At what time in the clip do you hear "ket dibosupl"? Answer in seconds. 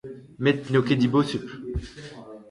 0.87-1.51